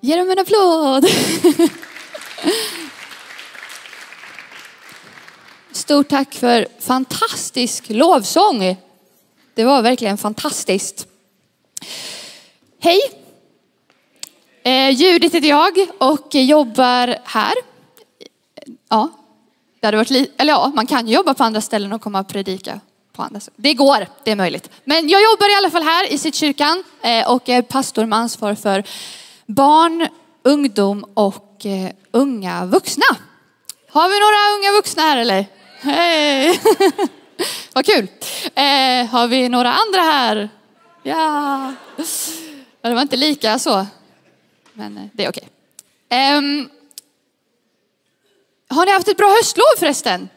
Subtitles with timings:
[0.00, 1.06] Ge dem en applåd.
[5.72, 8.76] Stort tack för fantastisk lovsång.
[9.54, 11.06] Det var verkligen fantastiskt.
[12.80, 13.00] Hej!
[14.62, 17.52] Eh, Judith heter jag och jobbar här.
[18.88, 19.08] Ja,
[19.80, 22.20] det hade varit li- eller ja, man kan ju jobba på andra ställen och komma
[22.20, 22.80] och predika
[23.12, 23.56] på andra ställen.
[23.56, 24.70] Det går, det är möjligt.
[24.84, 28.18] Men jag jobbar i alla fall här i sitt kyrkan eh, och är pastor med
[28.18, 28.84] ansvar för
[29.54, 30.08] barn,
[30.42, 33.04] ungdom och eh, unga vuxna.
[33.90, 35.46] Har vi några unga vuxna här eller?
[35.80, 36.60] Hej!
[37.72, 38.08] Vad kul.
[38.54, 40.48] Eh, har vi några andra här?
[41.02, 41.74] Ja.
[42.82, 43.86] Det var inte lika så.
[44.72, 45.48] Men eh, det är okej.
[46.08, 46.68] Ehm,
[48.68, 50.28] har ni haft ett bra höstlov förresten?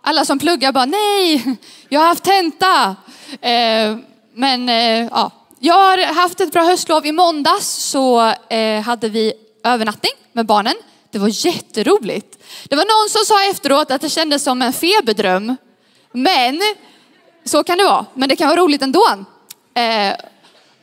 [0.00, 1.56] Alla som pluggar bara, nej,
[1.88, 2.96] jag har haft tenta.
[3.40, 3.96] Eh,
[4.34, 5.30] men eh, ja,
[5.64, 7.06] jag har haft ett bra höstlov.
[7.06, 9.32] I måndags så eh, hade vi
[9.64, 10.74] övernattning med barnen.
[11.10, 12.38] Det var jätteroligt.
[12.68, 15.56] Det var någon som sa efteråt att det kändes som en feberdröm.
[16.12, 16.60] Men
[17.44, 18.06] så kan det vara.
[18.14, 19.04] Men det kan vara roligt ändå.
[19.74, 20.14] Eh,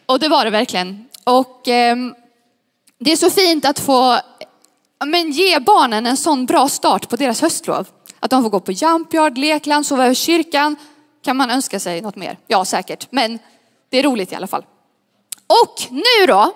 [0.06, 1.08] och det var det verkligen.
[1.23, 1.95] Och eh,
[3.00, 4.20] det är så fint att få
[5.06, 7.88] men ge barnen en sån bra start på deras höstlov.
[8.20, 10.76] Att de får gå på Jumpyard, lekland, sova över kyrkan.
[11.23, 12.38] Kan man önska sig något mer?
[12.48, 13.08] Ja, säkert.
[13.11, 13.39] Men
[13.90, 14.66] det är roligt i alla fall.
[15.48, 16.52] Och nu då,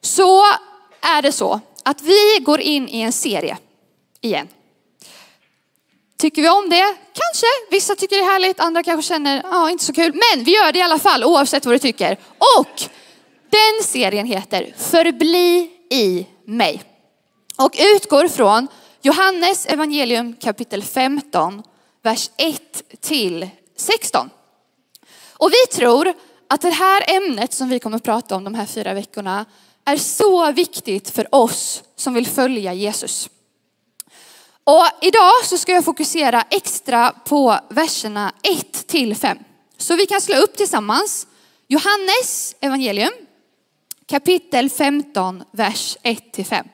[0.00, 0.42] så
[1.00, 3.58] är det så att vi går in i en serie
[4.20, 4.48] igen.
[6.18, 6.96] Tycker vi om det?
[7.12, 7.46] Kanske.
[7.70, 10.12] Vissa tycker det är härligt, andra kanske känner, ja, inte så kul.
[10.12, 12.18] Men vi gör det i alla fall oavsett vad du tycker.
[12.56, 12.82] Och
[13.50, 16.82] den serien heter Förbli i mig.
[17.58, 18.68] Och utgår från
[19.02, 21.62] Johannes evangelium kapitel 15,
[22.02, 24.30] vers 1 till 16.
[25.32, 26.14] Och vi tror
[26.48, 29.44] att det här ämnet som vi kommer att prata om de här fyra veckorna
[29.84, 33.30] är så viktigt för oss som vill följa Jesus.
[34.64, 39.38] Och idag så ska jag fokusera extra på verserna 1 till 5.
[39.76, 41.26] Så vi kan slå upp tillsammans
[41.68, 43.12] Johannes evangelium
[44.06, 46.66] kapitel 15, vers 1 till 5.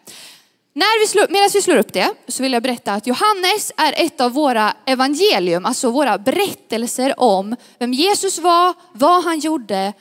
[0.80, 3.94] När vi slår, medan vi slår upp det så vill jag berätta att Johannes är
[3.96, 9.92] ett av våra evangelium, alltså våra berättelser om vem Jesus var, vad han gjorde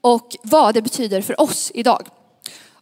[0.00, 2.08] och vad det betyder för oss idag.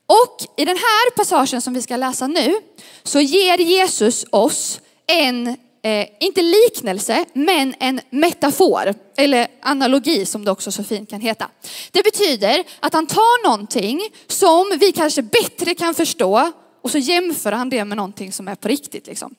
[0.06, 2.54] Och i den här passagen som vi ska läsa nu
[3.02, 5.46] så ger Jesus oss en,
[5.82, 11.48] eh, inte liknelse, men en metafor, eller analogi som det också så fint kan heta.
[11.90, 16.52] Det betyder att han tar någonting som vi kanske bättre kan förstå
[16.86, 19.06] och så jämför han det med någonting som är på riktigt.
[19.06, 19.34] Liksom.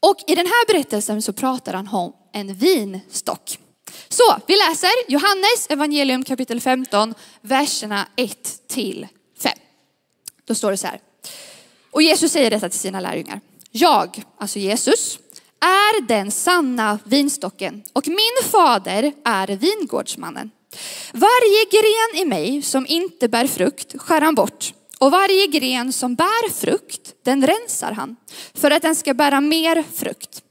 [0.00, 3.58] Och i den här berättelsen så pratar han om en vinstock.
[4.08, 9.06] Så vi läser Johannes evangelium kapitel 15, verserna 1 till
[9.38, 9.52] 5.
[10.44, 11.00] Då står det så här.
[11.90, 13.40] Och Jesus säger detta till sina lärjungar.
[13.70, 15.18] Jag, alltså Jesus,
[15.60, 20.50] är den sanna vinstocken och min fader är vingårdsmannen.
[21.12, 26.14] Varje gren i mig som inte bär frukt skär han bort och varje gren som
[26.14, 28.16] bär frukt, den rensar han
[28.54, 30.42] för att den ska bära mer frukt.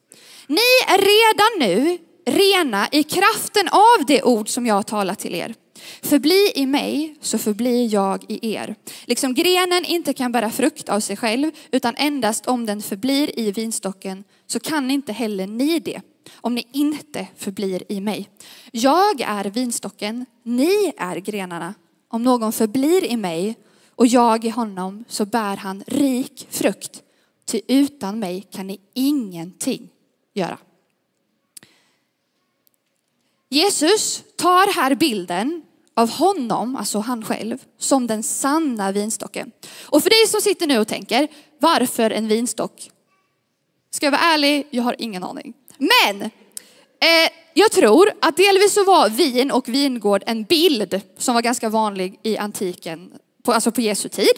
[0.48, 5.36] Ni är redan nu rena i kraften av det ord som jag har talat till
[5.36, 5.56] er.
[6.02, 8.76] Förbli i mig så förblir jag i er.
[9.06, 13.52] Liksom grenen inte kan bära frukt av sig själv utan endast om den förblir i
[13.52, 16.02] vinstocken så kan inte heller ni det
[16.36, 18.30] om ni inte förblir i mig.
[18.72, 21.74] Jag är vinstocken, ni är grenarna.
[22.10, 23.56] Om någon förblir i mig
[24.02, 27.04] och jag i honom så bär han rik frukt.
[27.46, 29.90] Ty utan mig kan ni ingenting
[30.34, 30.58] göra.
[33.50, 35.62] Jesus tar här bilden
[35.94, 39.52] av honom, alltså han själv, som den sanna vinstocken.
[39.82, 41.28] Och för dig som sitter nu och tänker,
[41.60, 42.92] varför en vinstock?
[43.92, 45.54] Ska jag vara ärlig, jag har ingen aning.
[45.78, 51.42] Men eh, jag tror att delvis så var vin och vingård en bild som var
[51.42, 53.12] ganska vanlig i antiken,
[53.44, 54.34] på, alltså på Jesu tid.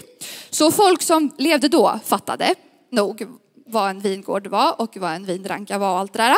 [0.50, 2.56] Så folk som levde då fattade
[2.92, 3.28] nog
[3.66, 6.36] vad en vingård var och vad en vinranka var och allt det där.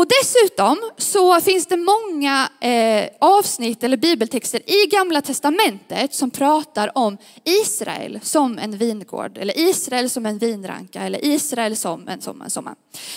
[0.00, 6.98] Och dessutom så finns det många eh, avsnitt eller bibeltexter i gamla testamentet som pratar
[6.98, 12.42] om Israel som en vingård eller Israel som en vinranka eller Israel som en som
[12.42, 12.74] en som en.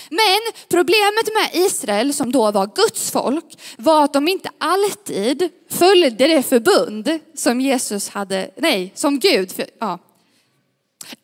[0.10, 6.28] Men problemet med Israel som då var Guds folk var att de inte alltid följde
[6.28, 10.00] det förbund som Jesus hade, nej, som Gud, ja,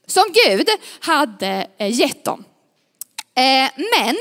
[0.07, 0.67] som Gud
[0.99, 2.43] hade eh, gett dem.
[3.35, 4.15] Eh, men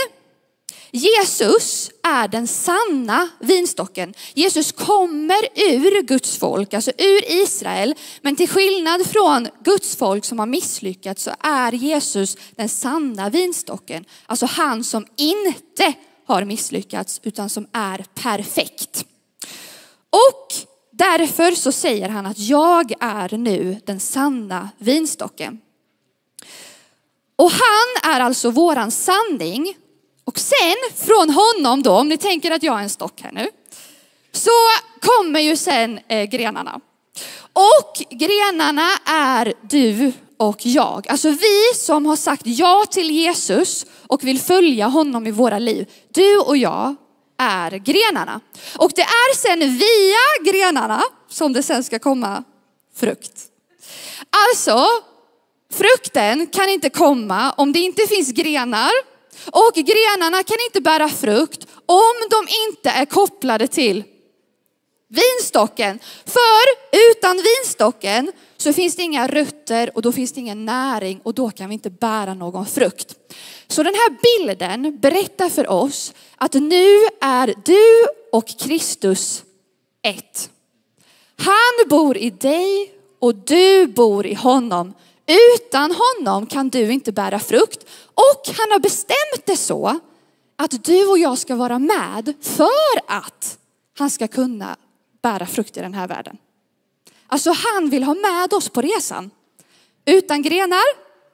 [0.91, 4.15] Jesus är den sanna vinstocken.
[4.35, 7.95] Jesus kommer ur Guds folk, alltså ur Israel.
[8.23, 14.05] Men till skillnad från Guds folk som har misslyckats så är Jesus den sanna vinstocken.
[14.27, 15.95] Alltså han som inte
[16.27, 19.05] har misslyckats utan som är perfekt.
[20.11, 20.53] Och
[20.93, 25.61] därför så säger han att jag är nu den sanna vinstocken.
[27.37, 29.77] Och han är alltså våran sanning.
[30.29, 33.49] Och sen från honom då, om ni tänker att jag är en stock här nu,
[34.33, 34.51] så
[35.01, 36.81] kommer ju sen eh, grenarna.
[37.53, 41.09] Och grenarna är du och jag.
[41.09, 45.87] Alltså vi som har sagt ja till Jesus och vill följa honom i våra liv.
[46.09, 46.97] Du och jag
[47.39, 48.41] är grenarna.
[48.79, 52.45] Och det är sen via grenarna som det sen ska komma
[52.97, 53.43] frukt.
[54.51, 54.87] Alltså,
[55.73, 61.67] frukten kan inte komma om det inte finns grenar och grenarna kan inte bära frukt
[61.87, 64.05] om de inte är kopplade till
[65.09, 65.99] vinstocken.
[66.25, 66.65] För
[67.11, 71.51] utan vinstocken så finns det inga rötter och då finns det ingen näring och då
[71.51, 73.15] kan vi inte bära någon frukt.
[73.69, 79.43] Så den här bilden berättar för oss att nu är du och Kristus
[80.03, 80.51] ett.
[81.37, 84.95] Han bor i dig och du bor i honom.
[85.55, 87.87] Utan honom kan du inte bära frukt.
[88.15, 90.01] Och han har bestämt det så
[90.57, 93.59] att du och jag ska vara med för att
[93.99, 94.77] han ska kunna
[95.23, 96.39] bära frukt i den här världen.
[97.27, 99.31] Alltså han vill ha med oss på resan.
[100.05, 100.85] Utan grenar,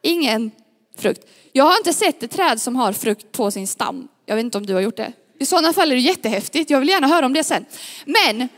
[0.02, 0.50] ingen
[0.98, 1.28] frukt.
[1.52, 4.08] Jag har inte sett ett träd som har frukt på sin stam.
[4.26, 5.12] Jag vet inte om du har gjort det.
[5.38, 6.70] I sådana fall är det jättehäftigt.
[6.70, 7.64] Jag vill gärna höra om det sen.
[8.04, 8.48] Men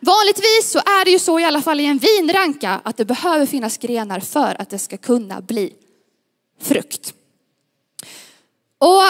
[0.00, 3.46] vanligtvis så är det ju så i alla fall i en vinranka att det behöver
[3.46, 5.72] finnas grenar för att det ska kunna bli
[6.60, 7.14] frukt.
[8.78, 9.02] Och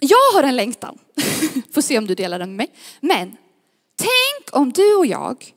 [0.00, 0.98] jag har en längtan.
[1.74, 2.76] Får se om du delar den med mig.
[3.00, 3.36] Men
[3.96, 5.54] tänk om du och jag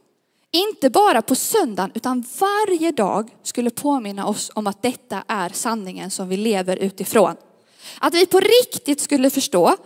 [0.51, 6.11] inte bara på söndagen utan varje dag skulle påminna oss om att detta är sanningen
[6.11, 7.35] som vi lever utifrån.
[7.99, 9.77] Att vi på riktigt skulle förstå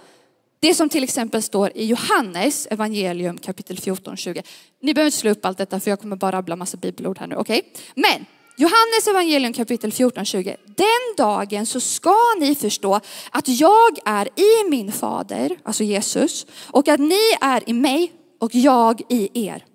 [0.59, 4.43] det som till exempel står i Johannes evangelium kapitel 14, 20.
[4.81, 7.27] Ni behöver inte slå upp allt detta för jag kommer bara rabbla massa bibelord här
[7.27, 7.59] nu, okej?
[7.59, 7.81] Okay?
[7.95, 8.25] Men
[8.57, 10.55] Johannes evangelium kapitel 14, 20.
[10.65, 12.99] Den dagen så ska ni förstå
[13.31, 18.55] att jag är i min fader, alltså Jesus, och att ni är i mig och
[18.55, 19.65] jag i er.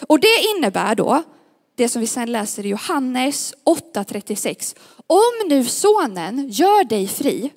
[0.00, 1.22] Och det innebär då
[1.76, 3.54] det som vi sen läser i Johannes
[3.94, 4.76] 8.36.
[5.06, 7.50] Om nu sonen gör dig fri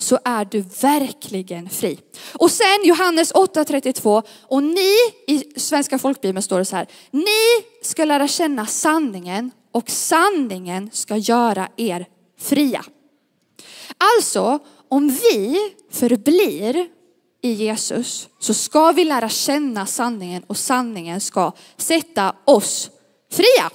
[0.00, 1.98] så är du verkligen fri.
[2.34, 4.94] Och sen Johannes 8.32 och ni
[5.26, 6.86] i Svenska folkbibeln står det så här.
[7.10, 12.06] Ni ska lära känna sanningen och sanningen ska göra er
[12.40, 12.84] fria.
[13.98, 14.58] Alltså
[14.88, 15.56] om vi
[15.90, 16.88] förblir
[17.42, 22.90] i Jesus så ska vi lära känna sanningen och sanningen ska sätta oss
[23.32, 23.70] fria.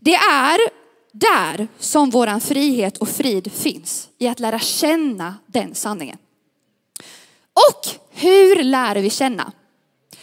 [0.00, 0.83] Det är
[1.14, 6.18] där som våran frihet och frid finns, i att lära känna den sanningen.
[7.52, 9.52] Och hur lär vi känna?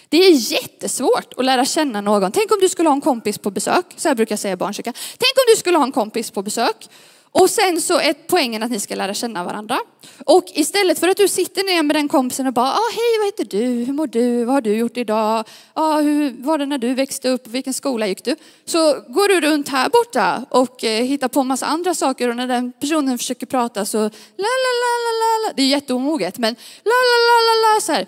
[0.09, 2.31] Det är jättesvårt att lära känna någon.
[2.31, 4.57] Tänk om du skulle ha en kompis på besök, så här brukar jag säga i
[4.57, 4.93] barnkyrkan.
[4.93, 6.89] Tänk om du skulle ha en kompis på besök
[7.31, 9.79] och sen så är poängen att ni ska lära känna varandra.
[10.25, 13.25] Och istället för att du sitter ner med den kompisen och bara, ah, hej vad
[13.25, 15.43] heter du, hur mår du, vad har du gjort idag,
[15.73, 18.35] ah, hur var det när du växte upp, vilken skola gick du?
[18.65, 22.47] Så går du runt här borta och eh, hittar på massa andra saker och när
[22.47, 24.07] den personen försöker prata så la
[24.37, 28.07] la la la la, det är jätteomoget men la la la la la så här.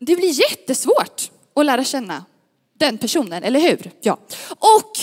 [0.00, 2.24] Det blir jättesvårt att lära känna
[2.78, 3.90] den personen, eller hur?
[4.00, 4.18] Ja.
[4.58, 4.98] Och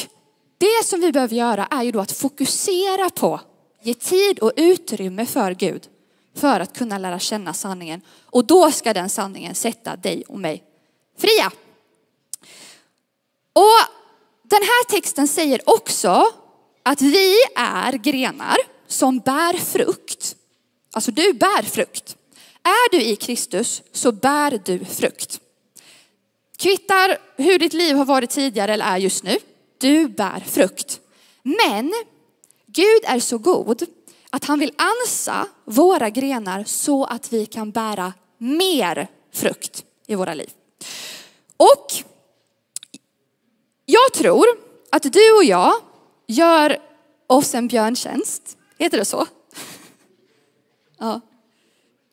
[0.58, 3.40] det som vi behöver göra är ju då att fokusera på,
[3.82, 5.88] ge tid och utrymme för Gud
[6.36, 8.02] för att kunna lära känna sanningen.
[8.26, 10.64] Och då ska den sanningen sätta dig och mig
[11.18, 11.52] fria.
[13.54, 13.94] Och
[14.44, 16.26] den här texten säger också
[16.84, 20.36] att vi är grenar som bär frukt.
[20.94, 22.18] Alltså du bär frukt.
[22.64, 25.40] Är du i Kristus så bär du frukt.
[26.58, 29.38] Kvittar hur ditt liv har varit tidigare eller är just nu
[29.77, 31.00] du bär frukt.
[31.43, 31.93] Men
[32.65, 33.84] Gud är så god
[34.29, 40.34] att han vill ansa våra grenar så att vi kan bära mer frukt i våra
[40.34, 40.50] liv.
[41.57, 41.93] Och
[43.86, 44.46] jag tror
[44.91, 45.74] att du och jag
[46.27, 46.77] gör
[47.27, 48.57] oss en björntjänst.
[48.77, 49.25] Heter det så?
[50.98, 51.22] Ja.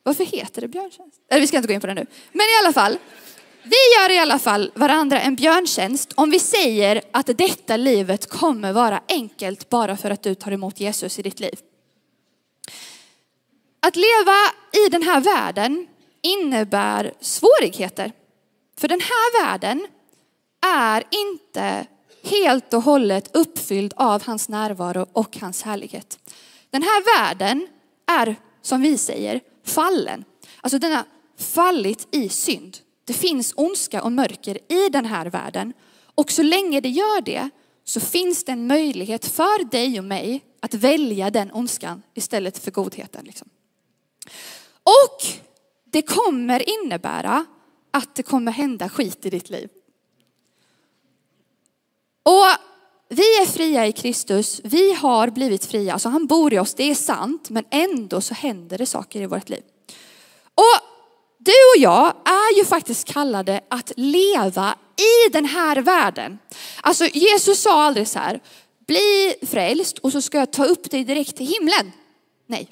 [0.02, 1.20] Varför heter det björntjänst?
[1.28, 2.06] Eller vi ska inte gå in på det nu.
[2.32, 2.98] Men i alla fall,
[3.64, 8.72] vi gör i alla fall varandra en björntjänst om vi säger att detta livet kommer
[8.72, 11.58] vara enkelt bara för att du tar emot Jesus i ditt liv.
[13.80, 14.36] att leva
[14.86, 15.86] i den här världen
[16.22, 18.12] innebär svårigheter.
[18.78, 19.86] För den här världen
[20.66, 21.86] är inte
[22.22, 26.18] helt och hållet uppfylld av hans närvaro och hans härlighet.
[26.70, 27.68] Den här världen
[28.06, 30.24] är, som vi säger, fallen.
[30.60, 31.04] Alltså den har
[31.38, 32.78] fallit i synd.
[33.04, 35.72] Det finns ondska och mörker i den här världen.
[36.14, 37.50] Och så länge det gör det
[37.84, 42.70] så finns det en möjlighet för dig och mig att välja den ondskan istället för
[42.70, 43.24] godheten.
[43.24, 43.48] Liksom.
[44.82, 45.26] Och
[45.84, 47.46] det kommer innebära
[47.90, 49.68] att det kommer hända skit i ditt liv.
[52.22, 52.46] Och
[53.08, 56.90] vi är fria i Kristus, vi har blivit fria, alltså han bor i oss, det
[56.90, 59.62] är sant, men ändå så händer det saker i vårt liv.
[60.54, 60.93] Och
[61.44, 66.38] du och jag är ju faktiskt kallade att leva i den här världen.
[66.80, 68.40] Alltså Jesus sa aldrig så här,
[68.86, 71.92] bli frälst och så ska jag ta upp dig direkt till himlen.
[72.46, 72.68] Nej.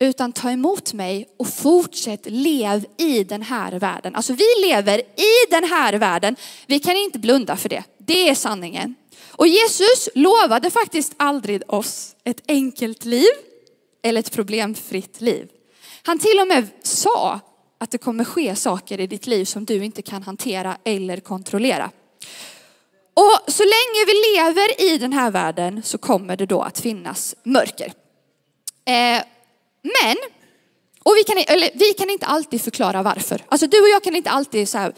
[0.00, 4.14] Utan ta emot mig och fortsätt lev i den här världen.
[4.14, 6.36] Alltså vi lever i den här världen.
[6.66, 7.84] Vi kan inte blunda för det.
[7.98, 8.94] Det är sanningen.
[9.30, 13.30] Och Jesus lovade faktiskt aldrig oss ett enkelt liv
[14.02, 15.48] eller ett problemfritt liv.
[16.02, 17.40] Han till och med sa
[17.82, 21.90] att det kommer ske saker i ditt liv som du inte kan hantera eller kontrollera.
[23.14, 27.34] Och så länge vi lever i den här världen så kommer det då att finnas
[27.42, 27.92] mörker.
[28.84, 29.22] Eh,
[29.82, 30.16] men,
[31.02, 33.44] och vi kan, eller, vi kan inte alltid förklara varför.
[33.48, 34.92] Alltså du och jag kan inte alltid säga,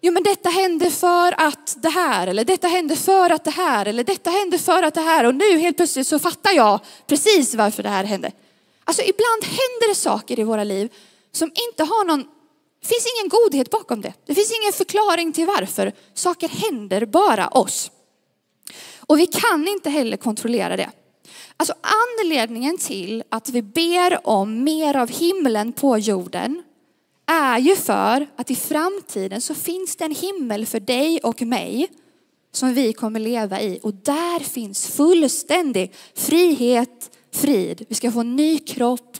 [0.00, 3.86] jo men detta hände för att det här, eller detta hände för att det här,
[3.86, 7.54] eller detta hände för att det här, och nu helt plötsligt så fattar jag precis
[7.54, 8.32] varför det här hände.
[8.84, 10.90] Alltså ibland händer det saker i våra liv
[11.36, 12.22] som inte har någon,
[12.80, 14.12] det finns ingen godhet bakom det.
[14.26, 15.92] Det finns ingen förklaring till varför.
[16.14, 17.90] Saker händer bara oss.
[18.98, 20.90] Och vi kan inte heller kontrollera det.
[21.56, 21.74] Alltså
[22.20, 26.62] anledningen till att vi ber om mer av himlen på jorden
[27.26, 31.88] är ju för att i framtiden så finns det en himmel för dig och mig
[32.52, 37.86] som vi kommer leva i och där finns fullständig frihet, frid.
[37.88, 39.16] Vi ska få en ny kropp,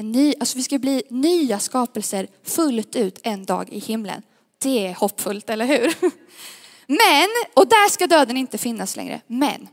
[0.00, 4.22] en ny, alltså vi ska bli nya skapelser fullt ut en dag i himlen.
[4.62, 5.94] Det är hoppfullt, eller hur?
[6.86, 9.20] Men, och där ska döden inte finnas längre.
[9.26, 9.68] Men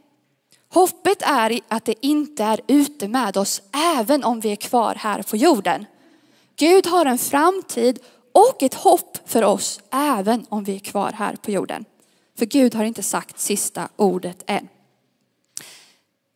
[0.74, 3.62] hoppet är att det inte är ute med oss
[3.98, 5.86] även om vi är kvar här på jorden.
[6.56, 8.00] Gud har en framtid
[8.32, 11.86] och ett hopp för oss även om vi är kvar här på jorden.
[12.38, 14.68] För Gud har inte sagt sista ordet än.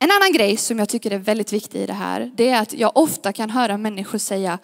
[0.10, 2.74] En annan grej som jag tycker är väldigt viktig i det här, det är att
[2.74, 4.60] jag ofta kan höra människor säga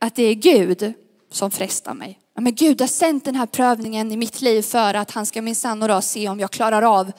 [0.00, 0.92] att det är Gud
[1.30, 2.18] som frestar mig.
[2.34, 5.42] Ja, men Gud har sänt den här prövningen i mitt liv för att han ska
[5.42, 7.12] minsann och se om jag klarar av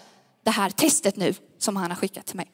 [0.44, 2.52] det här testet nu som han har skickat till mig.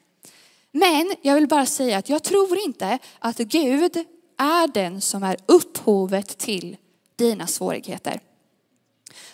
[0.72, 3.96] Men jag vill bara säga att jag tror inte att Gud
[4.38, 6.76] är den som är upphovet till
[7.16, 8.20] dina svårigheter.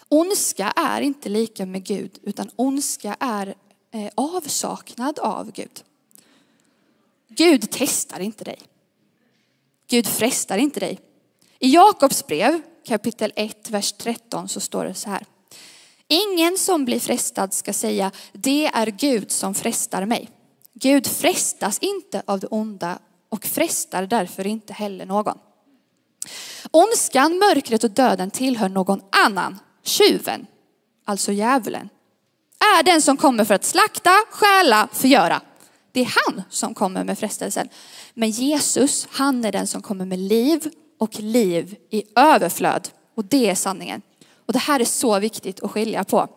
[0.08, 3.54] Ondska är inte lika med Gud, utan ondska är
[3.90, 5.84] Eh, avsaknad av Gud.
[7.28, 8.58] Gud testar inte dig.
[9.88, 11.00] Gud frestar inte dig.
[11.58, 15.26] I Jakobs brev kapitel 1, vers 13 så står det så här.
[16.08, 20.30] Ingen som blir frestad ska säga, det är Gud som frestar mig.
[20.72, 25.38] Gud frestas inte av det onda och frestar därför inte heller någon.
[26.70, 30.46] Ondskan, mörkret och döden tillhör någon annan, tjuven,
[31.04, 31.88] alltså djävulen
[32.58, 35.40] är den som kommer för att slakta, stjäla, förgöra.
[35.92, 37.68] Det är han som kommer med frestelsen.
[38.14, 42.88] Men Jesus, han är den som kommer med liv och liv i överflöd.
[43.14, 44.02] Och det är sanningen.
[44.46, 46.28] Och det här är så viktigt att skilja på.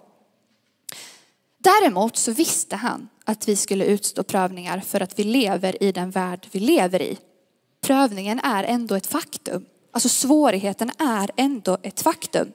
[1.58, 6.12] Däremot så visste han att vi skulle utstå prövningar för att vi lever i den
[6.12, 7.18] värld vi lever i.
[7.82, 9.66] Prövningen är ändå ett faktum.
[9.92, 12.52] Alltså svårigheten är ändå ett faktum.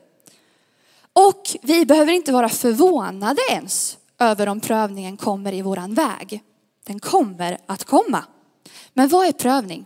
[1.14, 6.42] Och vi behöver inte vara förvånade ens över om prövningen kommer i våran väg.
[6.86, 8.24] Den kommer att komma.
[8.92, 9.84] Men vad är prövning?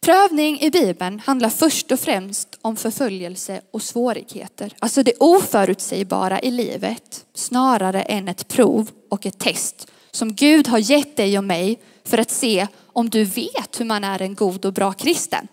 [0.00, 4.74] Prövning i Bibeln handlar först och främst om förföljelse och svårigheter.
[4.78, 10.78] Alltså det oförutsägbara i livet snarare än ett prov och ett test som Gud har
[10.78, 14.64] gett dig och mig för att se om du vet hur man är en god
[14.64, 15.48] och bra kristen.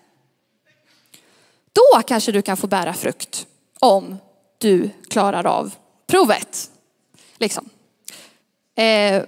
[1.74, 3.48] Då kanske du kan få bära frukt
[3.79, 4.17] om
[4.58, 5.75] du klarar av
[6.08, 6.72] provet.
[7.38, 7.70] Liksom.
[8.75, 9.24] Eh,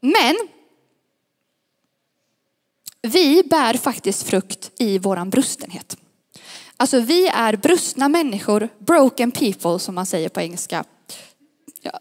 [0.00, 0.36] men
[3.02, 5.96] vi bär faktiskt frukt i våran brustenhet.
[6.76, 10.84] Alltså vi är brustna människor, broken people som man säger på engelska.
[11.82, 12.00] Jag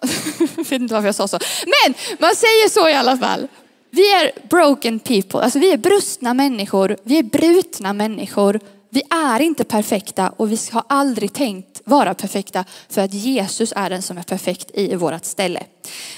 [0.58, 1.40] vet inte varför jag sa så.
[1.66, 3.48] Men man säger så i alla fall.
[3.90, 8.60] Vi är broken people, alltså vi är brustna människor, vi är brutna människor.
[8.96, 13.90] Vi är inte perfekta och vi har aldrig tänkt vara perfekta för att Jesus är
[13.90, 15.64] den som är perfekt i vårt ställe.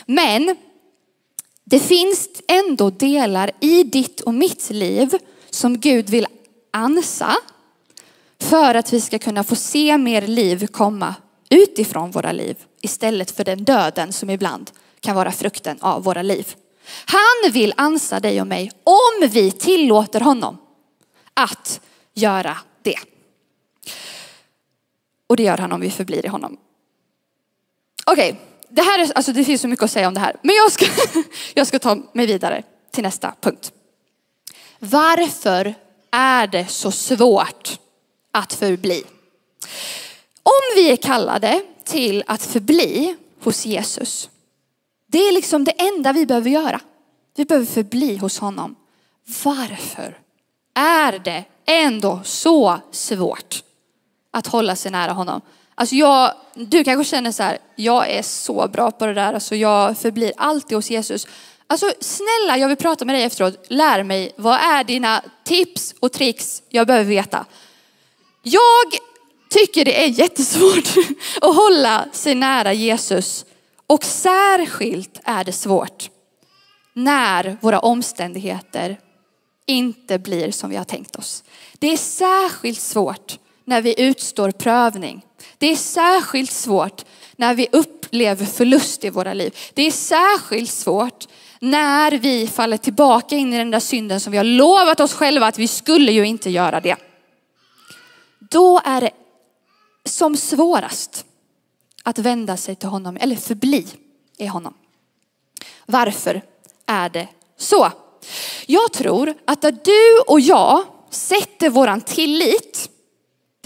[0.05, 0.55] Men
[1.63, 5.17] det finns ändå delar i ditt och mitt liv
[5.49, 6.27] som Gud vill
[6.71, 7.35] ansa
[8.39, 11.15] för att vi ska kunna få se mer liv komma
[11.49, 16.55] utifrån våra liv istället för den döden som ibland kan vara frukten av våra liv.
[17.05, 20.57] Han vill ansa dig och mig om vi tillåter honom
[21.33, 21.81] att
[22.13, 22.57] göra.
[25.27, 26.57] Och det gör han om vi förblir i honom.
[28.05, 30.35] Okej, okay, det här är, alltså det finns så mycket att säga om det här,
[30.41, 30.85] men jag ska,
[31.53, 33.71] jag ska ta mig vidare till nästa punkt.
[34.79, 35.75] Varför
[36.11, 37.79] är det så svårt
[38.31, 39.03] att förbli?
[40.43, 44.29] Om vi är kallade till att förbli hos Jesus,
[45.07, 46.81] det är liksom det enda vi behöver göra.
[47.35, 48.75] Vi behöver förbli hos honom.
[49.43, 50.17] Varför
[50.73, 53.63] är det ändå så svårt
[54.37, 55.41] att hålla sig nära honom?
[55.75, 59.55] Alltså jag, du kanske känner så här, jag är så bra på det där, alltså
[59.55, 61.27] jag förblir alltid hos Jesus.
[61.67, 63.65] Alltså snälla, jag vill prata med dig efteråt.
[63.67, 67.45] Lär mig, vad är dina tips och tricks jag behöver veta?
[68.43, 68.93] Jag
[69.49, 70.93] tycker det är jättesvårt
[71.41, 73.45] att hålla sig nära Jesus.
[73.87, 76.09] Och särskilt är det svårt
[76.93, 78.99] när våra omständigheter
[79.65, 81.43] inte blir som vi har tänkt oss.
[81.73, 85.25] Det är särskilt svårt när vi utstår prövning.
[85.57, 87.05] Det är särskilt svårt
[87.35, 89.55] när vi upplever förlust i våra liv.
[89.73, 91.27] Det är särskilt svårt
[91.59, 95.47] när vi faller tillbaka in i den där synden som vi har lovat oss själva
[95.47, 96.95] att vi skulle ju inte göra det.
[98.39, 99.11] Då är det
[100.05, 101.25] som svårast
[102.03, 103.87] att vända sig till honom eller förbli
[104.37, 104.73] i honom.
[105.85, 106.41] Varför
[106.85, 107.91] är det så?
[108.65, 112.89] Jag tror att där du och jag sätter våran tillit,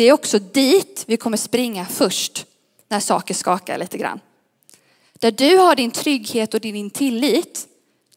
[0.01, 2.45] det är också dit vi kommer springa först
[2.87, 4.19] när saker skakar lite grann.
[5.13, 7.67] Där du har din trygghet och din tillit,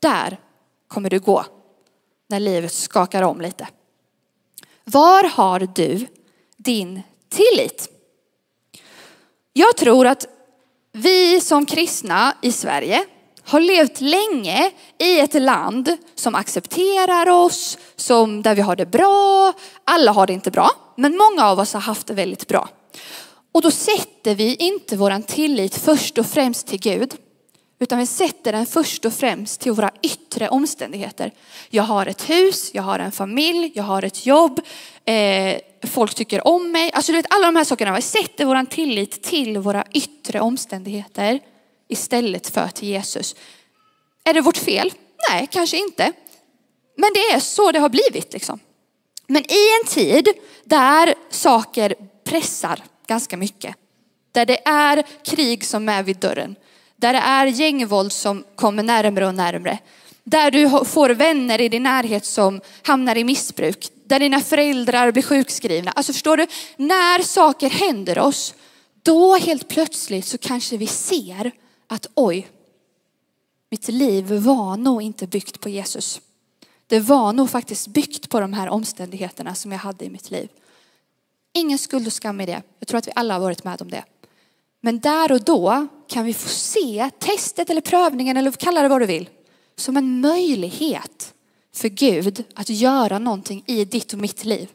[0.00, 0.40] där
[0.88, 1.44] kommer du gå
[2.28, 3.68] när livet skakar om lite.
[4.84, 6.06] Var har du
[6.56, 7.88] din tillit?
[9.52, 10.26] Jag tror att
[10.92, 13.04] vi som kristna i Sverige
[13.44, 19.52] har levt länge i ett land som accepterar oss, som, där vi har det bra.
[19.84, 22.68] Alla har det inte bra, men många av oss har haft det väldigt bra.
[23.52, 27.14] Och då sätter vi inte våran tillit först och främst till Gud,
[27.78, 31.32] utan vi sätter den först och främst till våra yttre omständigheter.
[31.70, 34.60] Jag har ett hus, jag har en familj, jag har ett jobb,
[35.04, 36.90] eh, folk tycker om mig.
[36.92, 37.96] Alltså du vet alla de här sakerna.
[37.96, 41.40] Vi sätter vår tillit till våra yttre omständigheter
[41.88, 43.36] istället för till Jesus.
[44.24, 44.92] Är det vårt fel?
[45.30, 46.12] Nej, kanske inte.
[46.96, 48.58] Men det är så det har blivit liksom.
[49.26, 50.28] Men i en tid
[50.64, 51.94] där saker
[52.24, 53.76] pressar ganska mycket,
[54.32, 56.56] där det är krig som är vid dörren,
[56.96, 59.78] där det är gängvåld som kommer närmre och närmre,
[60.24, 65.22] där du får vänner i din närhet som hamnar i missbruk, där dina föräldrar blir
[65.22, 65.90] sjukskrivna.
[65.90, 68.54] Alltså förstår du, när saker händer oss,
[69.02, 71.52] då helt plötsligt så kanske vi ser
[71.94, 72.48] att oj,
[73.70, 76.20] mitt liv var nog inte byggt på Jesus.
[76.86, 80.48] Det var nog faktiskt byggt på de här omständigheterna som jag hade i mitt liv.
[81.52, 82.62] Ingen skuld och skam i det.
[82.78, 84.04] Jag tror att vi alla har varit med om det.
[84.80, 89.00] Men där och då kan vi få se testet eller prövningen eller kalla det vad
[89.00, 89.28] du vill
[89.76, 91.34] som en möjlighet
[91.74, 94.70] för Gud att göra någonting i ditt och mitt liv.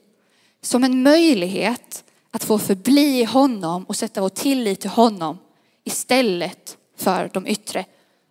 [0.61, 5.37] Som en möjlighet att få förbli i honom och sätta vår tillit till honom
[5.83, 7.85] istället för de yttre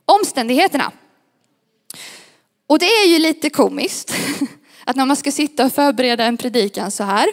[0.04, 0.92] omständigheterna.
[2.66, 4.14] Och det är ju lite komiskt
[4.84, 7.26] att när man ska sitta och förbereda en predikan så här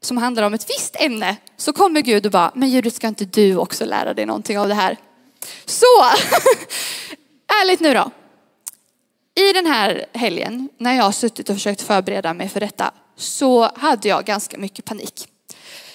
[0.00, 3.24] som handlar om ett visst ämne så kommer Gud och bara, men Judith ska inte
[3.24, 4.96] du också lära dig någonting av det här?
[5.64, 5.86] Så,
[7.62, 8.10] ärligt nu då.
[9.34, 13.70] I den här helgen när jag har suttit och försökt förbereda mig för detta så
[13.76, 15.28] hade jag ganska mycket panik.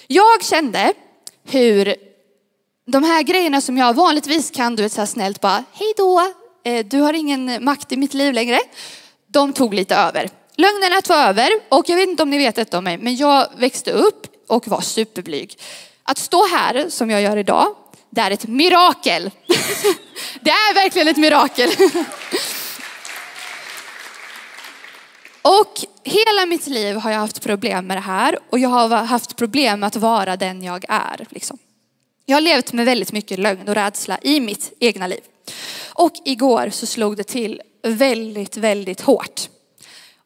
[0.08, 0.94] Jag kände
[1.44, 1.96] hur
[2.88, 6.22] de här grejerna som jag vanligtvis kan, du vet så här snällt bara, hej då,
[6.64, 8.60] eh, du har ingen makt i mitt liv längre.
[9.28, 10.30] De tog lite över.
[10.56, 13.48] Lögnerna tog över och jag vet inte om ni vet detta om mig, men jag
[13.58, 15.60] växte upp och var superblyg.
[16.04, 17.76] Att stå här som jag gör idag,
[18.10, 19.32] det är ett mirakel.
[20.42, 21.70] Det är verkligen ett mirakel.
[25.42, 25.74] Och
[26.04, 29.80] hela mitt liv har jag haft problem med det här och jag har haft problem
[29.80, 31.28] med att vara den jag är.
[31.30, 31.58] Liksom.
[32.30, 35.20] Jag har levt med väldigt mycket lögn och rädsla i mitt egna liv.
[35.94, 39.50] Och igår så slog det till väldigt, väldigt hårt.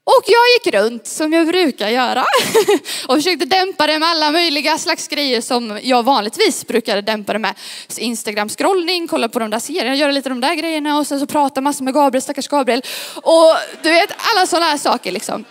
[0.03, 2.25] Och jag gick runt som jag brukar göra
[3.07, 7.39] och försökte dämpa det med alla möjliga slags grejer som jag vanligtvis brukade dämpa det
[7.39, 7.55] med.
[7.97, 11.61] Instagram-scrollning, kolla på de där serierna, göra lite de där grejerna och sen så prata
[11.61, 12.81] massor med Gabriel, stackars Gabriel.
[13.15, 15.45] Och du vet alla sådana här saker liksom.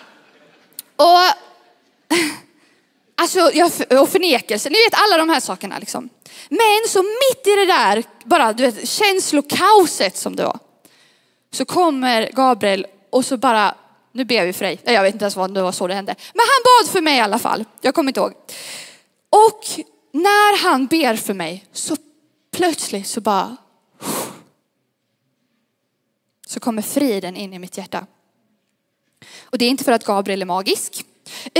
[0.97, 1.19] Och
[3.20, 3.40] alltså,
[4.00, 6.09] och förnekelse, ni vet alla de här sakerna liksom.
[6.48, 10.59] Men så mitt i det där, bara du vet, känslokaoset som det var,
[11.52, 13.74] så kommer Gabriel och så bara
[14.12, 14.80] nu ber vi för dig.
[14.85, 16.14] Jag vet inte ens vad det var så det hände.
[16.35, 17.64] Men han bad för mig i alla fall.
[17.80, 18.33] Jag kommer inte ihåg.
[19.30, 19.64] Och
[20.12, 21.96] när han ber för mig så
[22.52, 23.56] plötsligt så bara
[26.46, 28.06] så kommer friden in i mitt hjärta.
[29.42, 31.04] Och det är inte för att Gabriel är magisk,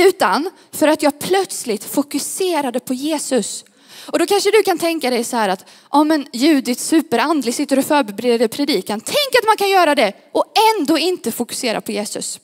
[0.01, 3.65] utan för att jag plötsligt fokuserade på Jesus
[4.07, 7.79] och då kanske du kan tänka dig så här att, ja men Judit superandlig sitter
[7.79, 9.01] och förbereder predikan.
[9.01, 10.45] Tänk att man kan göra det och
[10.79, 12.41] ändå inte fokusera på Jesus.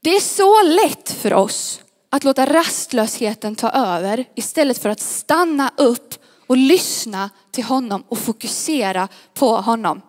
[0.00, 5.72] Det är så lätt för oss att låta rastlösheten ta över istället för att stanna
[5.76, 6.14] upp
[6.46, 10.00] och lyssna till honom och fokusera på honom.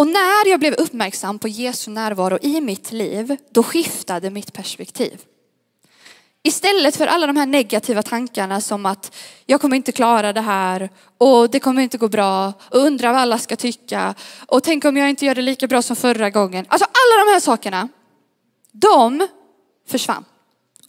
[0.00, 5.24] Och när jag blev uppmärksam på Jesu närvaro i mitt liv, då skiftade mitt perspektiv.
[6.42, 10.90] Istället för alla de här negativa tankarna som att jag kommer inte klara det här
[11.18, 14.14] och det kommer inte gå bra och undrar vad alla ska tycka
[14.46, 16.66] och tänk om jag inte gör det lika bra som förra gången.
[16.68, 17.88] Alltså alla de här sakerna,
[18.72, 19.26] de
[19.88, 20.24] försvann.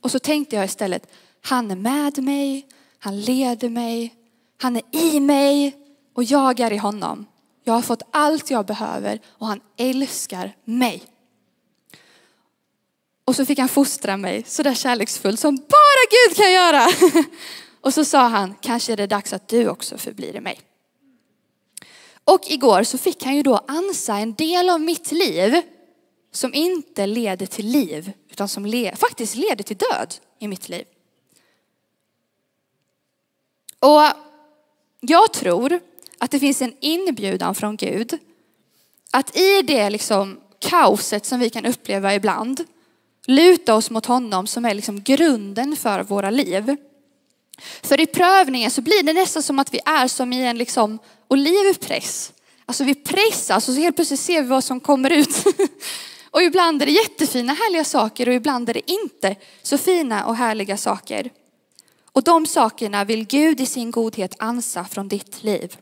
[0.02, 2.66] Och så tänkte jag istället, han är med mig,
[3.00, 4.14] han leder mig,
[4.62, 5.76] han är i mig
[6.16, 7.26] och jag är i honom.
[7.64, 11.04] Jag har fått allt jag behöver och han älskar mig.
[13.26, 16.88] Och så fick han fostra mig så där kärleksfullt som bara Gud kan göra.
[17.82, 20.60] Och så sa han, kanske är det dags att du också förblir i mig.
[22.24, 25.62] Och igår så fick han ju då ansa en del av mitt liv
[26.32, 30.86] som inte leder till liv, utan som le faktiskt leder till död i mitt liv.
[33.80, 34.02] Och
[35.00, 35.80] jag tror
[36.22, 38.18] att det finns en inbjudan från Gud.
[39.12, 42.66] Att i det liksom kaoset som vi kan uppleva ibland,
[43.28, 46.76] luta oss mot honom som är liksom grunden för våra liv.
[47.84, 51.00] För i prövningen så blir det nästan som att vi är som i en liksom
[51.28, 52.34] olivpress.
[52.66, 55.44] Alltså vi pressas och så helt plötsligt ser vi vad som kommer ut.
[56.32, 60.36] Och ibland är det jättefina härliga saker och ibland är det inte så fina och
[60.36, 61.30] härliga saker.
[62.12, 65.78] Och de sakerna vill Gud i sin godhet ansa från ditt liv.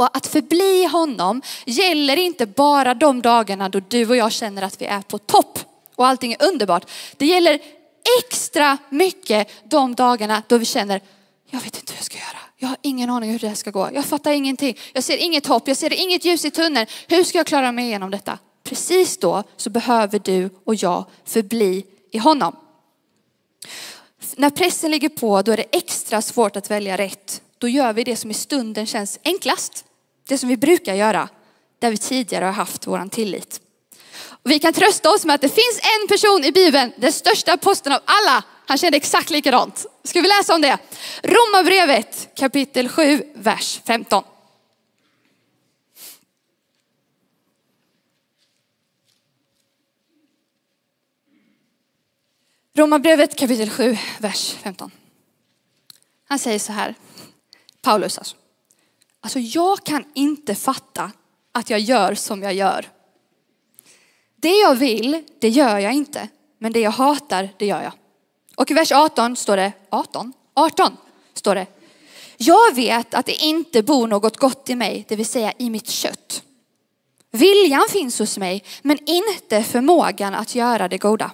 [0.00, 4.80] Och att förbli honom gäller inte bara de dagarna då du och jag känner att
[4.80, 5.58] vi är på topp
[5.96, 6.90] och allting är underbart.
[7.16, 7.60] Det gäller
[8.22, 11.00] extra mycket de dagarna då vi känner,
[11.50, 12.38] jag vet inte hur jag ska göra.
[12.56, 13.90] Jag har ingen aning hur det här ska gå.
[13.94, 14.78] Jag fattar ingenting.
[14.92, 15.68] Jag ser inget hopp.
[15.68, 16.86] Jag ser inget ljus i tunneln.
[17.08, 18.38] Hur ska jag klara mig igenom detta?
[18.64, 22.56] Precis då så behöver du och jag förbli i honom.
[24.36, 27.42] När pressen ligger på då är det extra svårt att välja rätt.
[27.58, 29.84] Då gör vi det som i stunden känns enklast.
[30.30, 31.28] Det som vi brukar göra,
[31.78, 33.60] där vi tidigare har haft vår tillit.
[34.22, 37.52] Och vi kan trösta oss med att det finns en person i Bibeln, den största
[37.52, 38.44] aposteln av alla.
[38.66, 39.86] Han kände exakt likadant.
[40.04, 40.78] Ska vi läsa om det?
[41.22, 44.24] Romarbrevet kapitel 7, vers 15.
[52.74, 54.90] Romarbrevet kapitel 7, vers 15.
[56.28, 56.94] Han säger så här,
[57.82, 58.36] Paulus alltså.
[59.20, 61.10] Alltså jag kan inte fatta
[61.52, 62.88] att jag gör som jag gör.
[64.36, 66.28] Det jag vill, det gör jag inte.
[66.58, 67.92] Men det jag hatar, det gör jag.
[68.56, 70.32] Och i vers 18 står det, 18?
[70.54, 70.96] 18
[71.34, 71.66] står det.
[72.36, 75.90] Jag vet att det inte bor något gott i mig, det vill säga i mitt
[75.90, 76.42] kött.
[77.30, 81.30] Viljan finns hos mig, men inte förmågan att göra det goda.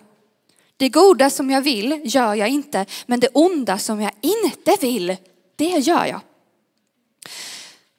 [0.76, 5.16] Det goda som jag vill gör jag inte, men det onda som jag inte vill,
[5.56, 6.20] det gör jag.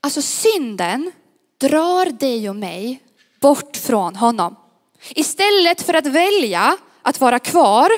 [0.07, 1.11] Alltså synden
[1.57, 3.03] drar dig och mig
[3.39, 4.55] bort från honom.
[5.09, 7.91] Istället för att välja att vara kvar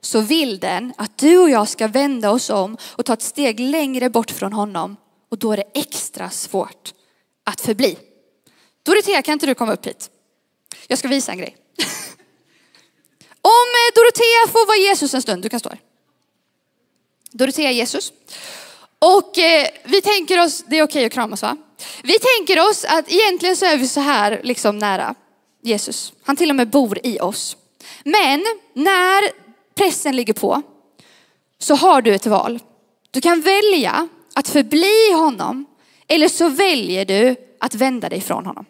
[0.00, 3.60] så vill den att du och jag ska vända oss om och ta ett steg
[3.60, 4.96] längre bort från honom.
[5.28, 6.94] Och då är det extra svårt
[7.44, 7.98] att förbli.
[8.82, 10.10] Dorotea, kan inte du komma upp hit?
[10.86, 11.56] Jag ska visa en grej.
[13.42, 15.80] Om eh, Dorotea får vara Jesus en stund, du kan stå här.
[17.30, 18.12] Dorotea Jesus.
[19.04, 21.56] Och eh, vi tänker oss, det är okej att kramas va?
[22.02, 25.14] Vi tänker oss att egentligen så är vi så här liksom nära
[25.62, 26.12] Jesus.
[26.22, 27.56] Han till och med bor i oss.
[28.04, 29.30] Men när
[29.74, 30.62] pressen ligger på
[31.58, 32.58] så har du ett val.
[33.10, 35.66] Du kan välja att förbli honom
[36.08, 38.64] eller så väljer du att vända dig från honom.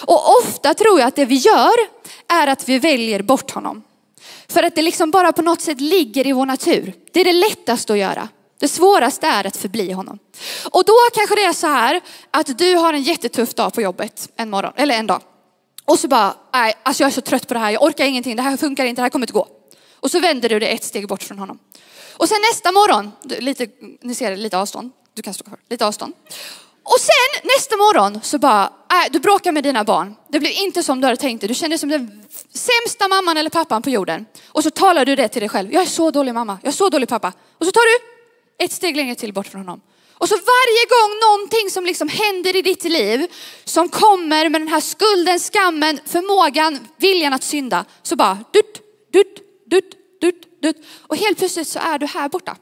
[0.00, 1.74] Och ofta tror jag att det vi gör
[2.28, 3.82] är att vi väljer bort honom.
[4.48, 6.92] För att det liksom bara på något sätt ligger i vår natur.
[7.12, 8.28] Det är det lättaste att göra.
[8.58, 10.18] Det svåraste är att förbli honom.
[10.70, 14.28] Och då kanske det är så här att du har en jättetuff dag på jobbet
[14.36, 15.22] en morgon, eller en dag.
[15.84, 18.36] Och så bara, nej, alltså jag är så trött på det här, jag orkar ingenting,
[18.36, 19.48] det här funkar inte, det här kommer inte gå.
[19.94, 21.58] Och så vänder du dig ett steg bort från honom.
[22.16, 23.66] Och sen nästa morgon, lite,
[24.02, 26.14] ni ser lite avstånd, du kan stå kvar, lite avstånd.
[26.82, 30.16] Och sen nästa morgon så bara, äh, du bråkar med dina barn.
[30.28, 31.48] Det blev inte som du hade tänkt dig.
[31.48, 34.26] Du kände dig som den sämsta mamman eller pappan på jorden.
[34.48, 35.72] Och så talar du det till dig själv.
[35.72, 37.32] Jag är så dålig mamma, jag är så dålig pappa.
[37.58, 38.15] Och så tar du
[38.58, 39.80] ett steg längre till bort från honom.
[40.18, 43.26] Och så varje gång någonting som liksom händer i ditt liv
[43.64, 47.84] som kommer med den här skulden, skammen, förmågan, viljan att synda.
[48.02, 48.80] Så bara dutt,
[49.12, 50.76] dutt, dutt, dutt, dutt.
[51.00, 52.56] Och helt plötsligt så är du här borta.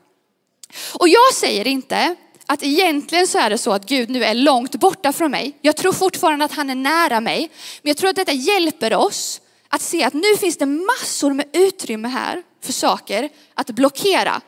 [0.94, 4.74] Och jag säger inte att egentligen så är det så att Gud nu är långt
[4.74, 5.58] borta från mig.
[5.60, 7.50] Jag tror fortfarande att han är nära mig.
[7.82, 11.46] Men jag tror att detta hjälper oss att se att nu finns det massor med
[11.52, 14.40] utrymme här för saker att blockera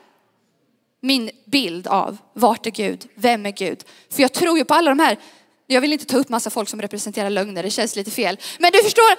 [1.03, 3.85] min bild av vart är Gud, vem är Gud?
[4.11, 5.19] För jag tror ju på alla de här,
[5.67, 8.39] jag vill inte ta upp massa folk som representerar lögner, det känns lite fel.
[8.59, 9.15] Men du förstår,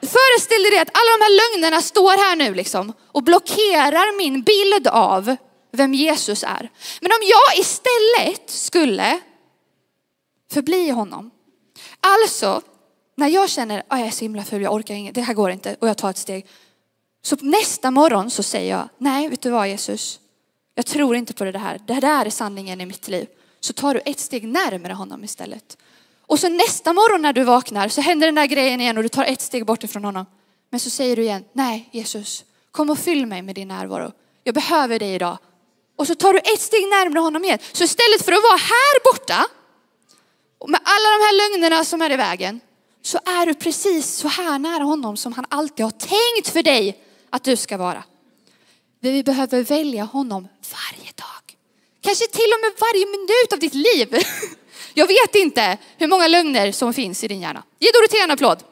[0.00, 4.88] föreställ dig att alla de här lögnerna står här nu liksom och blockerar min bild
[4.88, 5.36] av
[5.72, 6.70] vem Jesus är.
[7.00, 9.20] Men om jag istället skulle
[10.52, 11.30] förbli honom,
[12.00, 12.62] alltså
[13.16, 15.50] när jag känner att jag är så himla ful, jag orkar inget, det här går
[15.50, 16.46] inte och jag tar ett steg.
[17.22, 20.20] Så nästa morgon så säger jag, nej vet du vad Jesus,
[20.76, 23.26] jag tror inte på det här, det här är sanningen i mitt liv.
[23.60, 25.76] Så tar du ett steg närmare honom istället.
[26.20, 29.08] Och så nästa morgon när du vaknar så händer den där grejen igen och du
[29.08, 30.26] tar ett steg bort ifrån honom.
[30.70, 34.12] Men så säger du igen, nej Jesus, kom och fyll mig med din närvaro.
[34.44, 35.38] Jag behöver dig idag.
[35.96, 37.58] Och så tar du ett steg närmare honom igen.
[37.72, 39.46] Så istället för att vara här borta,
[40.66, 42.60] med alla de här lögnerna som är i vägen,
[43.02, 47.02] så är du precis så här nära honom som han alltid har tänkt för dig
[47.30, 48.04] att du ska vara.
[49.12, 51.56] Vi behöver välja honom varje dag.
[52.00, 54.24] Kanske till och med varje minut av ditt liv.
[54.94, 57.62] Jag vet inte hur många lögner som finns i din hjärna.
[57.78, 58.64] Ge Dorotea en applåd.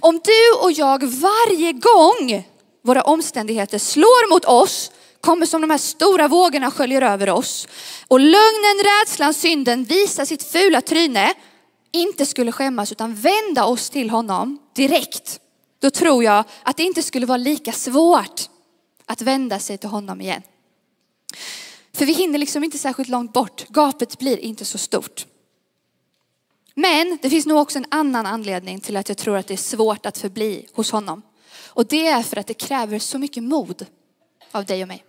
[0.00, 2.48] Om du och jag varje gång
[2.84, 7.68] våra omständigheter slår mot oss, kommer som de här stora vågorna sköljer över oss
[8.08, 11.34] och lögnen, rädslan, synden visar sitt fula tryne,
[11.92, 15.40] inte skulle skämmas utan vända oss till honom direkt,
[15.78, 18.48] då tror jag att det inte skulle vara lika svårt
[19.06, 20.42] att vända sig till honom igen.
[21.92, 23.68] För vi hinner liksom inte särskilt långt bort.
[23.68, 25.26] Gapet blir inte så stort.
[26.74, 29.58] Men det finns nog också en annan anledning till att jag tror att det är
[29.58, 31.22] svårt att förbli hos honom.
[31.66, 33.86] Och det är för att det kräver så mycket mod
[34.50, 35.04] av dig och mig.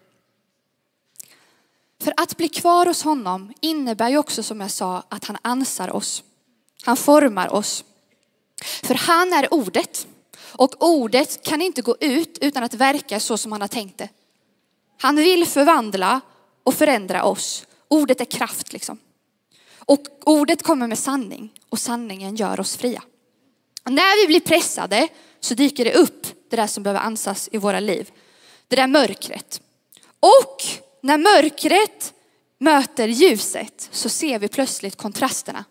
[2.02, 5.96] För att bli kvar hos honom innebär ju också som jag sa att han ansar
[5.96, 6.24] oss.
[6.84, 7.84] Han formar oss.
[8.84, 10.08] För han är ordet.
[10.42, 14.10] Och ordet kan inte gå ut utan att verka så som han har tänkt det.
[15.00, 16.22] Han vill förvandla
[16.64, 17.66] och förändra oss.
[17.88, 18.98] Ordet är kraft liksom.
[19.78, 23.04] Och ordet kommer med sanning och sanningen gör oss fria.
[23.84, 25.08] Och när vi blir pressade
[25.40, 28.12] så dyker det upp det där som behöver ansas i våra liv.
[28.68, 29.62] Det där mörkret.
[30.20, 30.64] Och
[31.02, 32.14] när mörkret
[32.58, 35.66] möter ljuset så ser vi plötsligt kontrasterna.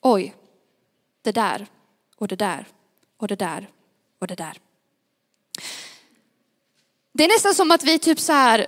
[0.00, 0.34] Oj,
[1.22, 1.66] det där
[2.16, 2.66] och det där
[3.16, 3.68] och det där
[4.18, 4.58] och det där.
[7.12, 8.66] Det är nästan som att vi typ så här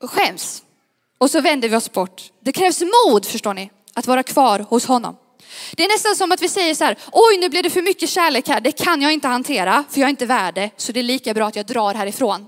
[0.00, 0.62] skäms
[1.18, 2.32] och så vänder vi oss bort.
[2.40, 5.16] Det krävs mod, förstår ni, att vara kvar hos honom.
[5.76, 8.08] Det är nästan som att vi säger så här, oj nu blev det för mycket
[8.08, 11.00] kärlek här, det kan jag inte hantera för jag är inte värd det, så det
[11.00, 12.46] är lika bra att jag drar härifrån.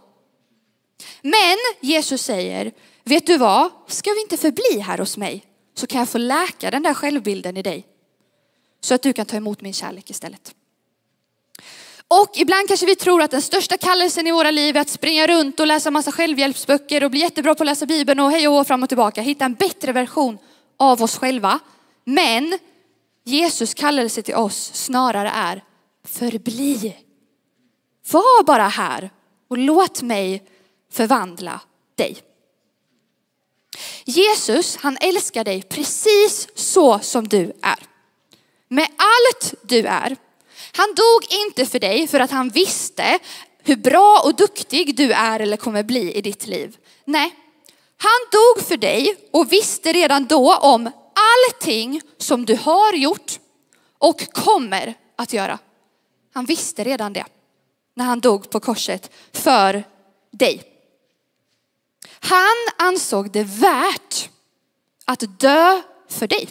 [1.23, 2.73] Men Jesus säger,
[3.05, 5.48] vet du vad, ska vi inte förbli här hos mig
[5.79, 7.87] så kan jag få läka den där självbilden i dig.
[8.81, 10.55] Så att du kan ta emot min kärlek istället.
[12.09, 15.27] Och ibland kanske vi tror att den största kallelsen i våra liv är att springa
[15.27, 18.67] runt och läsa massa självhjälpsböcker och bli jättebra på att läsa Bibeln och hej och
[18.67, 19.23] fram och tillbaka.
[19.23, 20.39] Hitta en bättre version
[20.77, 21.59] av oss själva.
[22.05, 22.59] Men
[23.25, 25.65] Jesus kallelse till oss snarare är
[26.05, 26.97] förbli.
[28.11, 29.11] Var bara här
[29.49, 30.43] och låt mig
[30.93, 31.61] förvandla
[31.95, 32.17] dig.
[34.05, 37.79] Jesus, han älskar dig precis så som du är.
[38.69, 40.17] Med allt du är.
[40.73, 43.19] Han dog inte för dig för att han visste
[43.63, 46.77] hur bra och duktig du är eller kommer bli i ditt liv.
[47.05, 47.35] Nej,
[47.97, 53.39] han dog för dig och visste redan då om allting som du har gjort
[53.99, 55.59] och kommer att göra.
[56.35, 57.25] Han visste redan det
[57.95, 59.85] när han dog på korset för
[60.31, 60.78] dig.
[62.21, 64.31] Han ansåg det värt
[65.05, 66.49] att dö för dig.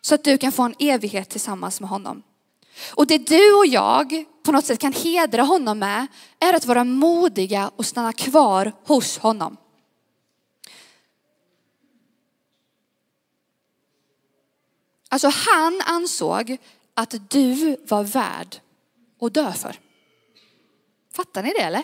[0.00, 2.22] Så att du kan få en evighet tillsammans med honom.
[2.94, 6.06] Och det du och jag på något sätt kan hedra honom med
[6.38, 9.56] är att vara modiga och stanna kvar hos honom.
[15.08, 16.56] Alltså han ansåg
[16.94, 18.56] att du var värd
[19.20, 19.76] att dö för.
[21.12, 21.82] Fattar ni det eller?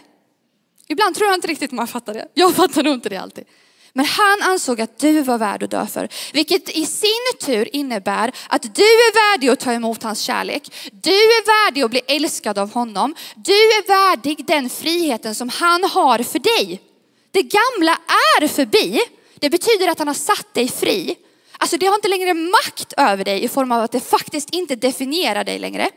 [0.90, 2.28] Ibland tror jag inte riktigt man fattar det.
[2.34, 3.44] Jag fattar nog inte det alltid.
[3.92, 6.08] Men han ansåg att du var värd att dö för.
[6.32, 10.90] Vilket i sin tur innebär att du är värdig att ta emot hans kärlek.
[10.92, 13.14] Du är värdig att bli älskad av honom.
[13.36, 16.82] Du är värdig den friheten som han har för dig.
[17.30, 17.98] Det gamla
[18.40, 19.00] är förbi.
[19.38, 21.16] Det betyder att han har satt dig fri.
[21.58, 24.76] Alltså det har inte längre makt över dig i form av att det faktiskt inte
[24.76, 25.90] definierar dig längre.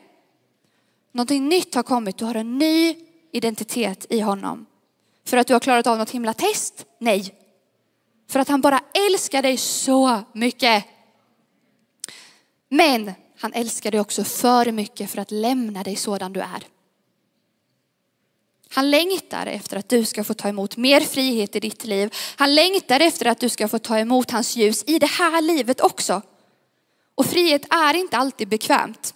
[1.11, 2.95] Någonting nytt har kommit, du har en ny
[3.31, 4.65] identitet i honom.
[5.33, 6.85] För att du har klarat av något himla test?
[6.99, 7.35] Nej.
[8.29, 10.85] För att han bara älskar dig så mycket.
[12.69, 16.63] Men han älskar dig också för mycket för att lämna dig sådan du är.
[18.69, 22.13] Han längtar efter att du ska få ta emot mer frihet i ditt liv.
[22.35, 25.81] Han längtar efter att du ska få ta emot hans ljus i det här livet
[25.81, 26.21] också.
[27.15, 29.13] Och frihet är inte alltid bekvämt.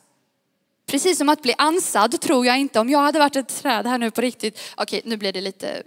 [0.85, 3.97] Precis som att bli ansad tror jag inte, om jag hade varit ett träd här
[3.97, 5.83] nu på riktigt, okej nu blir det lite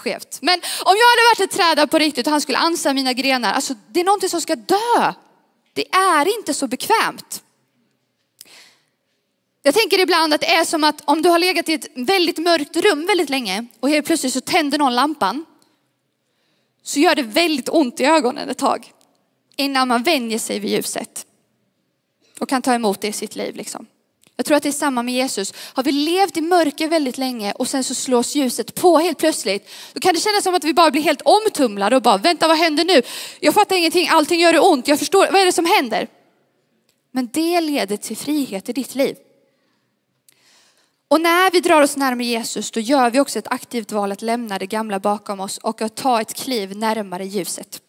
[0.00, 0.38] skevt.
[0.42, 3.52] Men om jag hade varit ett träd på riktigt och han skulle ansa mina grenar,
[3.52, 5.12] alltså det är någonting som ska dö.
[5.72, 7.42] Det är inte så bekvämt.
[9.62, 12.38] Jag tänker ibland att det är som att om du har legat i ett väldigt
[12.38, 15.44] mörkt rum väldigt länge och helt plötsligt så tänder någon lampan.
[16.82, 18.92] Så gör det väldigt ont i ögonen ett tag.
[19.56, 21.26] Innan man vänjer sig vid ljuset.
[22.40, 23.86] Och kan ta emot det i sitt liv liksom.
[24.40, 25.54] Jag tror att det är samma med Jesus.
[25.74, 29.68] Har vi levt i mörker väldigt länge och sen så slås ljuset på helt plötsligt.
[29.92, 32.56] Då kan det kännas som att vi bara blir helt omtumlade och bara, vänta vad
[32.56, 33.02] händer nu?
[33.40, 36.08] Jag fattar ingenting, allting gör det ont, jag förstår, vad är det som händer?
[37.12, 39.16] Men det leder till frihet i ditt liv.
[41.08, 44.22] Och när vi drar oss närmare Jesus, då gör vi också ett aktivt val att
[44.22, 47.82] lämna det gamla bakom oss och att ta ett kliv närmare ljuset.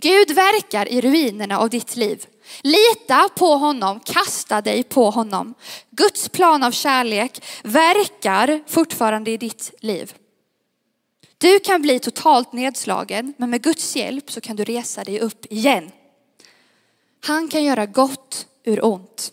[0.00, 2.26] Gud verkar i ruinerna av ditt liv.
[2.62, 5.54] Lita på honom, kasta dig på honom.
[5.90, 10.14] Guds plan av kärlek verkar fortfarande i ditt liv.
[11.38, 15.46] Du kan bli totalt nedslagen, men med Guds hjälp så kan du resa dig upp
[15.50, 15.90] igen.
[17.24, 19.32] Han kan göra gott ur ont.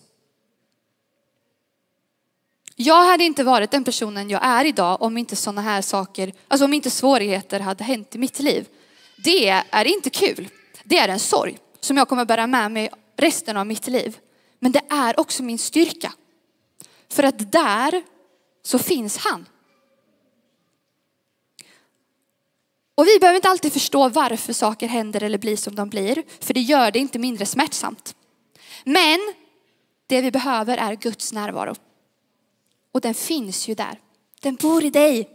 [2.75, 6.65] Jag hade inte varit den personen jag är idag om inte sådana här saker, alltså
[6.65, 8.67] om inte svårigheter hade hänt i mitt liv.
[9.25, 10.49] Det är inte kul.
[10.83, 14.17] Det är en sorg som jag kommer bära med mig resten av mitt liv.
[14.59, 16.13] Men det är också min styrka.
[17.09, 18.03] För att där
[18.63, 19.45] så finns han.
[22.95, 26.53] Och vi behöver inte alltid förstå varför saker händer eller blir som de blir, för
[26.53, 28.15] det gör det inte mindre smärtsamt.
[28.83, 29.19] Men
[30.07, 31.75] det vi behöver är Guds närvaro.
[32.91, 33.99] Och den finns ju där.
[34.41, 35.29] Den bor i dig.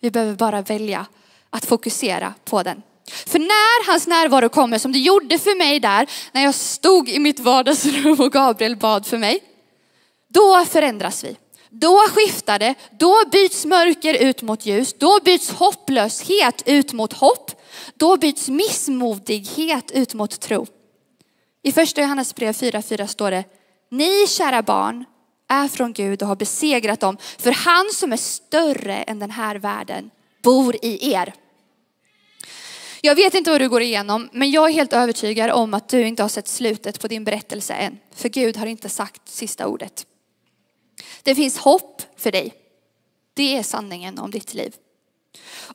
[0.00, 1.06] Vi behöver bara välja
[1.50, 2.82] att fokusera på den.
[3.26, 7.18] För när hans närvaro kommer, som det gjorde för mig där, när jag stod i
[7.18, 9.42] mitt vardagsrum och Gabriel bad för mig,
[10.28, 11.36] då förändras vi.
[11.70, 17.50] Då skiftar det, då byts mörker ut mot ljus, då byts hopplöshet ut mot hopp,
[17.94, 20.66] då byts missmodighet ut mot tro.
[21.62, 23.44] I första Johannes brev 4.4 står det,
[23.90, 25.04] ni kära barn
[25.48, 29.56] är från Gud och har besegrat dem, för han som är större än den här
[29.56, 30.10] världen
[30.42, 31.34] bor i er.
[33.02, 36.06] Jag vet inte vad du går igenom, men jag är helt övertygad om att du
[36.06, 37.98] inte har sett slutet på din berättelse än.
[38.14, 40.06] För Gud har inte sagt sista ordet.
[41.22, 42.54] Det finns hopp för dig.
[43.34, 44.74] Det är sanningen om ditt liv.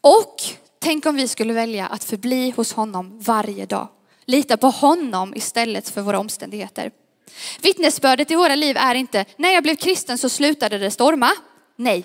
[0.01, 0.41] Och
[0.79, 3.87] tänk om vi skulle välja att förbli hos honom varje dag.
[4.25, 6.91] Lita på honom istället för våra omständigheter.
[7.61, 11.31] Vittnesbördet i våra liv är inte, när jag blev kristen så slutade det storma.
[11.75, 12.03] Nej,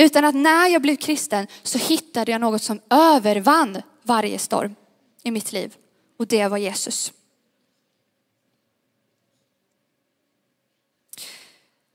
[0.00, 4.74] utan att när jag blev kristen så hittade jag något som övervann varje storm
[5.22, 5.76] i mitt liv.
[6.18, 7.12] Och det var Jesus.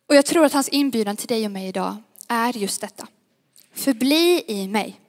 [0.08, 1.98] Och jag tror att hans inbjudan till dig och mig idag
[2.28, 3.08] är just detta.
[3.74, 5.00] Förbli i mig.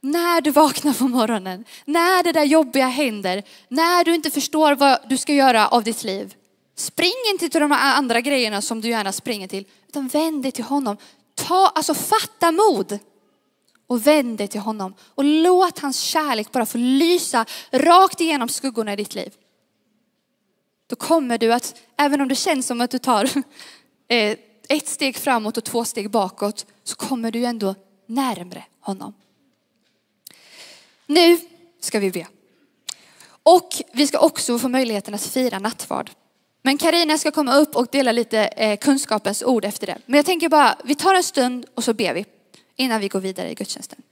[0.00, 4.98] När du vaknar på morgonen, när det där jobbiga händer, när du inte förstår vad
[5.08, 6.34] du ska göra av ditt liv.
[6.74, 10.64] Spring inte till de andra grejerna som du gärna springer till, utan vänd dig till
[10.64, 10.96] honom.
[11.34, 12.98] Ta, alltså fatta mod
[13.86, 18.92] och vänd dig till honom och låt hans kärlek bara få lysa rakt igenom skuggorna
[18.92, 19.34] i ditt liv.
[20.86, 23.24] då kommer du att, även om det känns som att du tar
[24.08, 24.36] eh,
[24.68, 27.74] ett steg framåt och två steg bakåt, så kommer du ändå
[28.06, 29.14] närmre honom.
[31.06, 31.38] Nu
[31.80, 32.26] ska vi be.
[33.42, 36.10] Och vi ska också få möjligheten att fira nattvard.
[36.62, 39.98] Men Karina ska komma upp och dela lite eh, kunskapens ord efter det.
[40.06, 42.24] Men jag tänker bara, vi tar en stund och så ber vi
[42.76, 44.02] innan vi går vidare i gudstjänsten.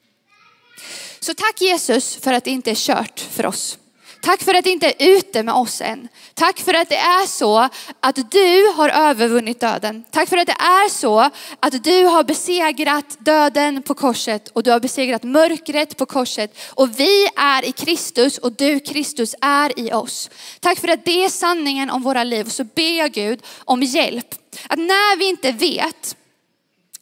[1.20, 3.78] Så tack Jesus för att det inte är kört för oss.
[4.22, 6.08] Tack för att det inte är ute med oss än.
[6.34, 7.68] Tack för att det är så
[8.00, 10.04] att du har övervunnit döden.
[10.10, 14.70] Tack för att det är så att du har besegrat döden på korset och du
[14.70, 16.58] har besegrat mörkret på korset.
[16.74, 20.30] Och vi är i Kristus och du Kristus är i oss.
[20.60, 22.44] Tack för att det är sanningen om våra liv.
[22.44, 24.34] Så ber jag Gud om hjälp.
[24.68, 26.16] Att när vi inte vet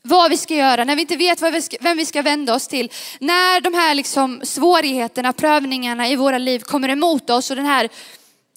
[0.08, 2.68] vad vi ska göra, när vi inte vet vi ska, vem vi ska vända oss
[2.68, 2.92] till.
[3.18, 7.88] När de här liksom svårigheterna, prövningarna i våra liv kommer emot oss och den här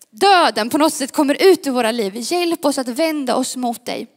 [0.09, 2.13] döden på något sätt kommer ut ur våra liv.
[2.15, 4.07] Hjälp oss att vända oss mot dig.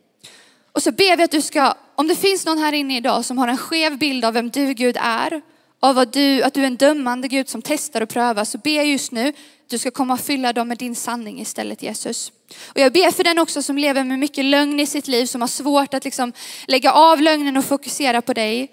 [0.72, 3.39] Och så ber vi att du ska, om det finns någon här inne idag som
[3.39, 5.43] har en skev bild av vem du Gud är,
[5.85, 8.87] av du, att du är en dömande Gud som testar och prövar, så ber jag
[8.87, 9.35] just nu att
[9.68, 12.32] du ska komma och fylla dem med din sanning istället Jesus.
[12.64, 15.41] Och jag ber för den också som lever med mycket lögn i sitt liv, som
[15.41, 16.32] har svårt att liksom
[16.66, 18.70] lägga av lögnen och fokusera på dig.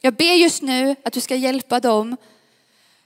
[0.00, 2.16] Jag ber just nu att du ska hjälpa dem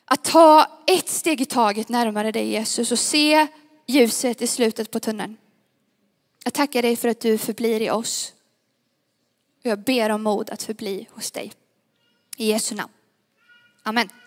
[0.05, 3.47] att ta ett steg i taget närmare dig Jesus och se
[3.87, 5.37] ljuset i slutet på tunneln.
[6.45, 8.33] Jag tackar dig för att du förblir i oss.
[9.65, 11.53] Och jag ber om mod att förbli hos dig.
[12.37, 12.93] I Jesu namn.
[13.91, 14.20] 阿门。